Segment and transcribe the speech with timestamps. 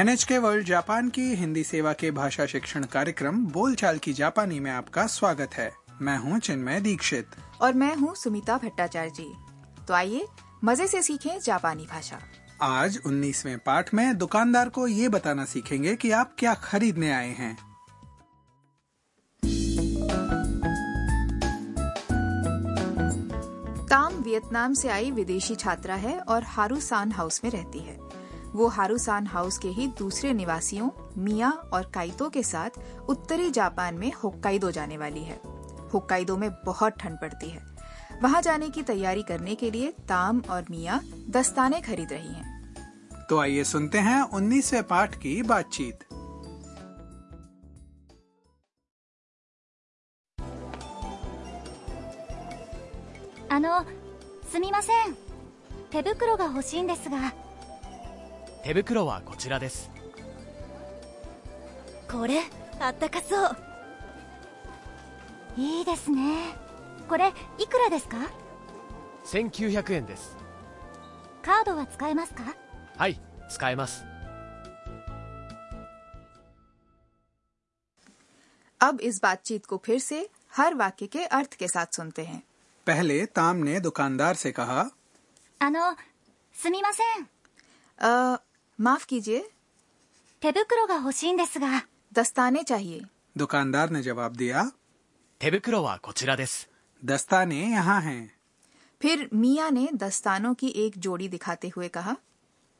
[0.00, 5.06] NHK world Japan की हिंदी सेवा के भाषा शिक्षण कार्यक्रम बोलचाल की जापानी में आपका
[5.06, 5.72] स्वागत है।
[6.02, 7.26] मैं हूँ चिन्मय दीक्षित।
[7.60, 9.32] और मैं हूँ सुमिता भट्टाचार्य। जी
[9.88, 10.26] तो आइए
[10.64, 12.18] मज़े से सीखें जापानी भाषा।
[12.62, 17.56] आज 19वें पाठ में दुकानदार को ये बताना सीखेंगे कि आप क्या खरीदने आए हैं।
[23.86, 28.09] ताम वियतनाम से आई विदेशी छात्रा है और हारूसान हाउस में रहती है।
[28.55, 30.89] वो हारूसान हाउस के ही दूसरे निवासियों
[31.23, 32.79] मिया और काइतो के साथ
[33.09, 35.39] उत्तरी जापान में होक्काइदो जाने वाली है
[35.93, 37.63] होक्काइदो में बहुत ठंड पड़ती है
[38.21, 42.53] वहाँ जाने की तैयारी करने के लिए ताम और मिया दस्ताने खरीद रही हैं।
[43.29, 46.03] तो आइए सुनते हैं 19वें पाठ की बातचीत
[53.49, 53.85] あの
[54.51, 55.15] すみません
[55.91, 57.33] 手袋が欲しいんですが
[58.63, 59.89] 手袋はこちらです
[62.11, 62.41] これ
[62.79, 63.55] あったかそう
[65.57, 66.55] いいですね
[67.07, 68.17] これいくらですか
[69.25, 70.35] 1900円です
[71.41, 72.43] カードは使えますか
[72.97, 74.03] はい使えます
[78.81, 82.41] अब इस बातचीत को फिर से हर वाक्य के अर्थ के साथ सुनते हैं
[82.87, 84.89] पहले ताम ने दुकानदार से कहा
[85.61, 85.95] あの
[86.53, 87.27] すみません
[87.99, 88.41] अ,
[88.79, 89.43] माफ कीजिए
[90.41, 93.01] 手袋が欲しいんですが दस्ताने चाहिए
[93.35, 94.71] दुकानदार ने जवाब दिया
[95.41, 96.69] 手袋はこちらです
[97.03, 98.31] दस्ताने यहाँ हैं
[99.01, 102.17] फिर मिया ने दस्तानों की एक जोड़ी दिखाते हुए कहा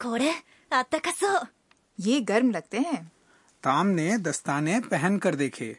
[0.00, 0.30] これ
[0.70, 1.48] あったかそう
[1.98, 3.00] ये गर्म लगते हैं
[3.64, 5.76] ताम ने दस्ताने पहन कर देखे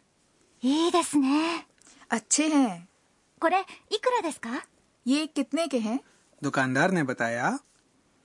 [0.63, 1.65] いいですね
[2.09, 2.87] अच्छे हैं
[3.41, 4.49] これいくらですか
[5.05, 5.99] ये कितने के हैं
[6.41, 7.59] दुकानदार ने बताया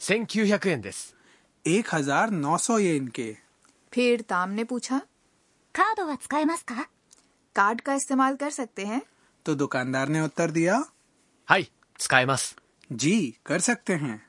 [0.00, 1.14] 1900円です
[1.67, 3.35] एक हज़ार नौ सौ ये इनके।
[3.94, 5.01] फिर ताम ने पूछा
[5.75, 6.00] कार्ड
[7.55, 9.01] कार्ड का इस्तेमाल कर सकते हैं?
[9.45, 10.83] तो दुकानदार ने उत्तर दिया
[11.47, 11.66] हाय
[12.91, 14.22] जी कर सकते हैं।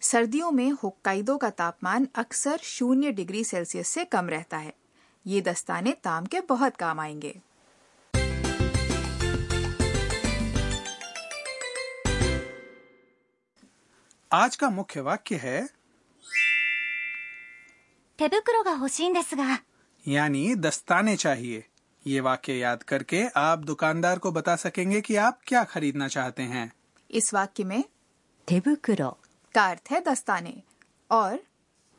[0.00, 4.74] सर्दियों में होक्काइडो का तापमान अक्सर शून्य डिग्री सेल्सियस से कम रहता है।
[5.26, 7.40] ये दस्ताने ताम के बहुत काम आएँगे।
[14.30, 15.68] आज का मुख्य वाक्य है
[18.23, 19.61] 手袋が欲しいんですが
[20.05, 21.63] यानी दस्ताने चाहिए
[22.05, 26.71] ये वाक्य याद करके आप दुकानदार को बता सकेंगे कि आप क्या खरीदना चाहते हैं
[27.09, 27.83] इस वाक्य में
[28.47, 29.13] 手袋
[29.55, 30.55] का अर्थ है दस्ताने
[31.09, 31.37] और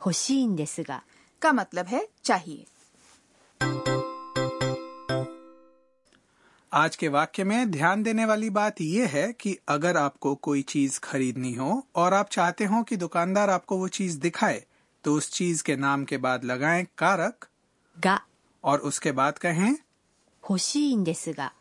[0.01, 1.01] 欲しいんですが
[1.43, 2.67] का मतलब है चाहिए
[6.73, 10.99] आज के वाक्य में ध्यान देने वाली बात यह है कि अगर आपको कोई चीज
[10.99, 14.63] खरीदनी हो और आप चाहते हो कि दुकानदार आपको वो चीज दिखाए
[15.05, 17.49] तो उस चीज के नाम के बाद लगाएं कारक
[17.97, 18.19] が
[18.65, 21.53] और उसके बाद कहें 欲しいんですが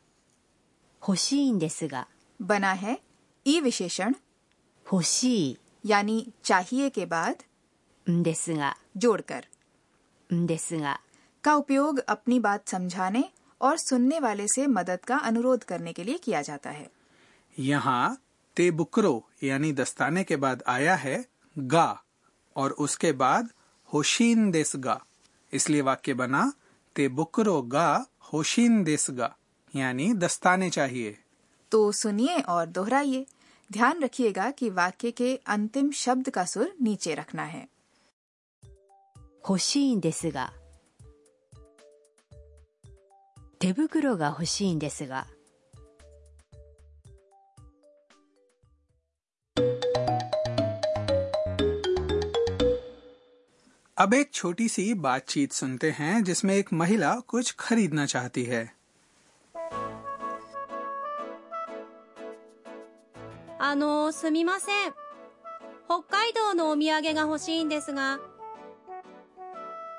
[1.02, 2.08] 欲しいんですが
[2.40, 2.98] बना है
[3.46, 4.14] ई विशेषण
[4.86, 7.44] 欲し यानी चाहिए के बाद
[8.08, 9.44] いんですが जोड़कर
[10.30, 11.00] んですが
[11.44, 13.24] का उपयोग अपनी बात समझाने
[13.62, 16.90] और सुनने वाले से मदद का अनुरोध करने के लिए किया जाता है
[17.58, 18.18] यहाँ
[18.58, 19.14] ते बुकरो
[19.44, 21.24] यानी दस्ताने के बाद आया है
[21.58, 21.88] गा
[22.56, 23.50] और उसके बाद
[23.90, 25.00] होशीन देस गा
[25.54, 26.52] इसलिए वाक्य बना
[26.96, 27.88] ते बुकरो गा
[28.34, 29.36] होशीन देस गा
[29.74, 31.18] यानी दस्ताने चाहिए
[31.72, 33.26] तो सुनिए और दोहराइए
[33.70, 37.68] ध्यान रखिएगा कि वाक्य के अंतिम शब्द का सुर नीचे रखना है
[39.44, 40.52] 欲しいんですが
[43.60, 45.26] 手袋が欲しいんですが
[53.98, 58.64] अब एक छोटी सी बातचीत सुनते हैं जिसमें एक महिला कुछ खरीदना चाहती है
[63.62, 64.94] あのすみません
[65.88, 68.20] 北海道のお土産が欲しいんですが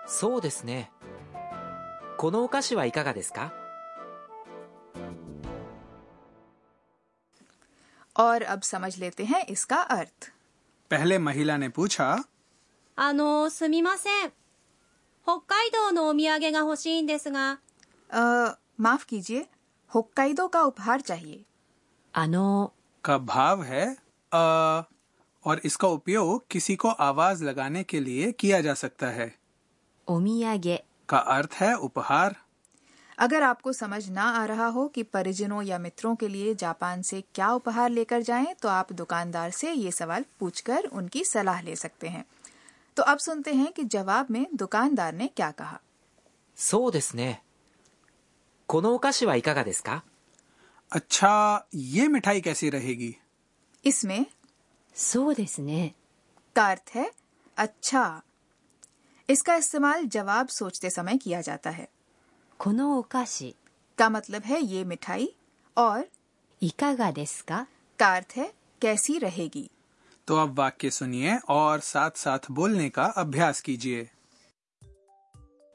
[0.06, 0.90] そうですね
[2.16, 3.52] このお菓子はいかがですか
[8.16, 10.30] और अब समझ लेते हैं इसका अर्थ
[10.90, 12.06] पहले महिला ने पूछा
[12.96, 14.30] あのすみません
[15.24, 17.58] 北海道のお土産が欲しいんですが
[18.10, 19.46] अ, माफ कीजिए
[19.90, 21.44] होक्काइदो का उपहार चाहिए
[22.14, 22.72] あの
[23.04, 23.84] का भाव है
[24.32, 24.84] अ
[25.44, 29.28] और इसका उपयोग किसी को आवाज लगाने के लिए किया जा सकता है
[30.08, 30.78] お土産
[31.08, 32.36] का अर्थ है उपहार
[33.18, 37.20] अगर आपको समझ ना आ रहा हो कि परिजनों या मित्रों के लिए जापान से
[37.34, 42.08] क्या उपहार लेकर जाएं, तो आप दुकानदार से ये सवाल पूछकर उनकी सलाह ले सकते
[42.08, 42.24] हैं
[42.96, 45.80] तो अब सुनते हैं कि जवाब में दुकानदार ने क्या कहा
[46.56, 47.42] そうですね。
[48.68, 50.04] このお菓子はいかがですか
[50.92, 53.16] अच्छा ये मिठाई कैसी रहेगी
[53.84, 54.26] इसमें
[54.94, 55.94] そうですね。
[56.54, 57.10] का अर्थ है
[57.56, 58.22] अच्छा
[59.28, 61.88] इसका इस्तेमाल जवाब सोचते समय किया जाता है
[62.60, 63.56] このお菓子、
[63.98, 65.34] का मतलब है ये मिठाई
[65.76, 66.04] और
[66.62, 67.66] いかがですか
[67.98, 69.70] का अर्थ है कैसी रहेगी
[70.26, 74.08] तो अब वाक्य सुनिए और साथ साथ बोलने का अभ्यास कीजिए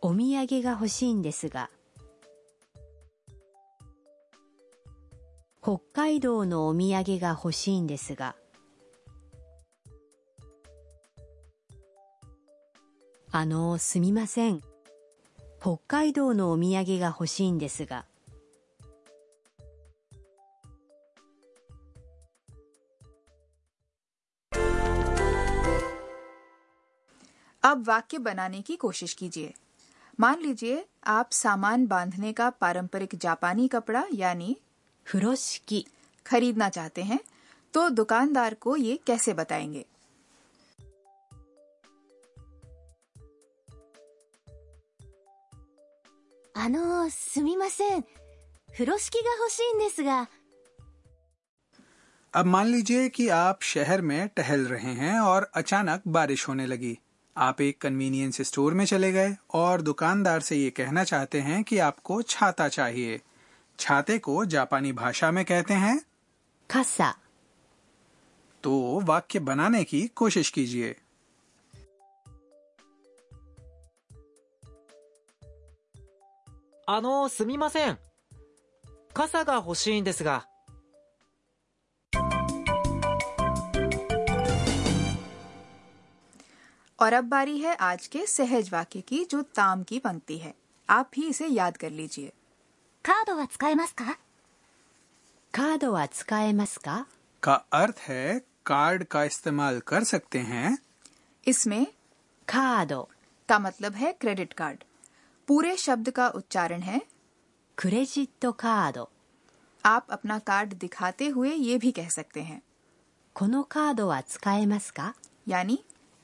[0.01, 1.71] お土産が欲しいんですが。
[5.63, 8.35] 北海道のお土産が欲しいんですが。
[13.31, 14.61] あの、すみません。
[15.59, 18.05] 北海道のお土産が欲しいんですが。
[27.62, 29.54] अब वाक्य बनाने की कोशिश कीजिए।
[30.20, 34.56] मान लीजिए आप सामान बांधने का पारंपरिक जापानी कपड़ा यानी
[35.06, 35.86] फुरोशिकी
[36.26, 37.20] खरीदना चाहते हैं
[37.74, 39.86] तो दुकानदार को ये कैसे बताएँगे?
[52.34, 56.98] अब मान लीजिए कि आप शहर में टहल रहे हैं और अचानक बारिश होने लगी।
[57.37, 61.77] आप एक कन्वीनियंस स्टोर में चले गए और दुकानदार से ये कहना चाहते हैं कि
[61.77, 63.21] आपको छाता चाहिए
[63.79, 65.99] छाते को जापानी भाषा में कहते हैं
[66.69, 67.13] 傘、
[68.63, 70.95] तो वाक्य बनाने की कोशिश कीजिए
[76.87, 77.97] あの、すみません。
[79.13, 80.47] 傘が欲しいんですが。
[86.99, 90.53] और अब बारी है आज के सहज वाक्य की जो ताम की पंक्ति है
[90.89, 92.31] आप भी इसे याद कर लीजिए
[93.05, 94.17] カードは使えますか
[95.53, 97.05] カードは使えますか
[97.43, 100.77] का अर्थ है कार्ड का इस्तेमाल कर सकते हैं
[101.47, 101.85] इसमें
[102.47, 103.07] カード、
[103.49, 104.83] का मतलब है क्रेडिट कार्ड
[105.47, 107.01] पूरे शब्द का उच्चारण है
[107.77, 109.09] クレジットカード。
[109.83, 112.61] आप अपना कार्ड दिखाते हुए ये भी कह सकते हैं
[113.35, 115.13] このカードは使えますか
[115.47, 115.77] यानी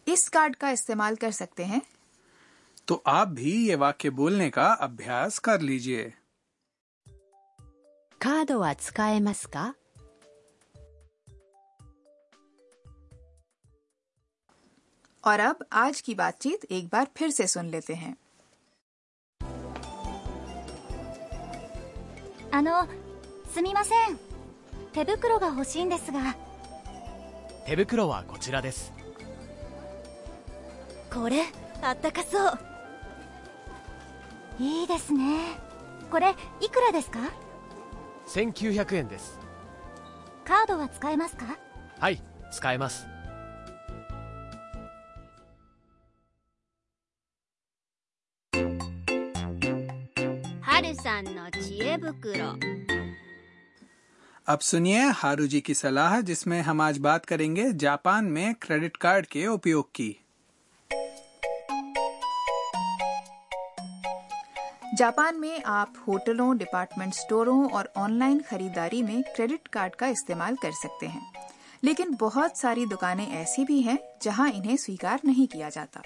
[0.08, 1.82] इस कार्ड का इस्तेमाल कर सकते हैं
[2.88, 6.12] तो आप भी ये वाक्य बोलने का अभ्यास कर लीजिए
[8.22, 9.74] カードは使えますか
[15.24, 18.16] और अब आज की बातचीत एक बार फिर से सुन लेते हैं
[22.54, 22.86] あの
[23.54, 24.18] すみません
[24.94, 26.36] 手袋が欲しいんですが
[27.66, 28.92] 手袋はこちらです
[31.16, 31.44] これ
[31.82, 32.60] あったかそう
[34.60, 35.58] いいですね
[36.10, 37.20] これいくらですか
[38.28, 39.40] 1900円です
[40.46, 41.58] カードは使えますか
[42.00, 43.08] はい使えます
[50.62, 52.56] 春さんの知恵袋
[54.48, 59.26] अब सुनिए हारू जी की सलाह जिसमें हम आज बात करेंगे जापान में क्रेडिट कार्ड
[59.34, 60.10] के उपयोग की
[64.97, 70.73] जापान में आप होटलों डिपार्टमेंट स्टोरों और ऑनलाइन खरीदारी में क्रेडिट कार्ड का इस्तेमाल कर
[70.73, 71.33] सकते हैं।
[71.85, 76.03] लेकिन बहुत सारी दुकानें ऐसी भी हैं जहाँ इन्हें स्वीकार नहीं किया जाता।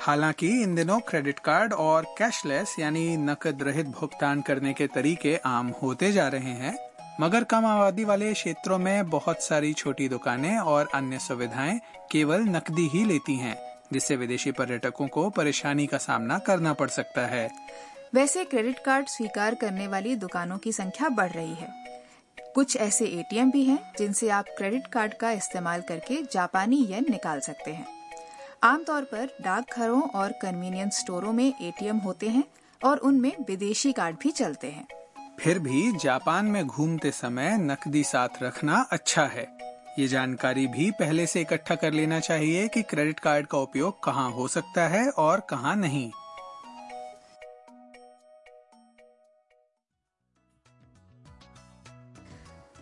[0.00, 5.72] हालाँकि इन दिनों क्रेडिट कार्ड और कैशलेस यानी नकद रहित भुगतान करने के तरीके आम
[5.82, 6.76] होते जा रहे हैं,
[7.20, 12.88] मगर कम आबादी वाले क्षेत्रों में बहुत सारी छोटी दुकानें और अन्य सुविधाएँ केवल नकदी
[12.88, 13.56] ही लेती हैं,
[13.92, 17.48] जिससे विदेशी पर्यटकों को परेशानी का सामना करना पड़ सकता है।
[18.14, 21.68] वैसे क्रेडिट कार्ड स्वीकार करने वाली दुकानों की संख्या बढ़ रही है।
[22.54, 27.40] कुछ ऐसे एटीएम भी हैं जिनसे आप क्रेडिट कार्ड का इस्तेमाल करके जापानी येन निकाल
[27.40, 27.86] सकते हैं।
[28.62, 32.44] आमतौर पर डाकघरों और कन्वीनियंस स्टोरों में एटीएम होते हैं
[32.80, 34.86] और उनमें विदेशी कार्ड भी चलते हैं।
[35.40, 39.48] फिर भी जापान में घूमते समय नकदी साथ रखना अच्छा है।
[39.98, 44.30] ये जानकारी भी पहले से इकट्ठा कर लेना चाहिए कि क्रेडिट कार्ड का उपयोग कहाँ
[44.30, 46.10] हो सकता है और कहाँ नहीं।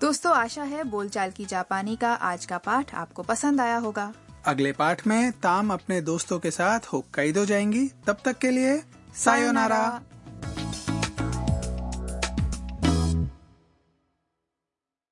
[0.03, 4.13] दोस्तों, आशा है बोलचाल की जापानी का आज का पाठ आपको पसंद आया होगा।
[4.47, 8.83] अगले पाठ में ताम अपने दोस्तों के साथ होक्काइदो जाएँगी। तब तक के लिए,
[9.15, 10.01] सायोनारा।